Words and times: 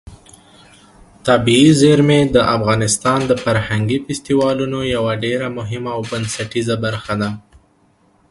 طبیعي 1.27 1.71
زیرمې 1.81 2.19
د 2.35 2.37
افغانستان 2.55 3.19
د 3.27 3.31
فرهنګي 3.43 3.97
فستیوالونو 4.05 4.79
یوه 4.95 5.13
ډېره 5.23 5.47
مهمه 5.57 5.91
او 5.95 6.01
بنسټیزه 6.11 6.75
برخه 6.85 7.13
ده. 7.21 7.29